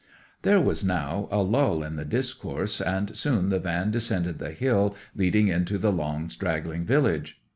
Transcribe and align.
There 0.41 0.59
was 0.59 0.83
now 0.83 1.29
a 1.31 1.43
lull 1.43 1.83
in 1.83 1.95
the 1.95 2.05
discourse, 2.05 2.81
and 2.81 3.15
soon 3.15 3.49
the 3.49 3.59
van 3.59 3.91
descended 3.91 4.39
the 4.39 4.49
hill 4.49 4.95
leading 5.15 5.47
into 5.49 5.77
the 5.77 5.91
long 5.91 6.27
straggling 6.31 6.85
village. 6.85 7.39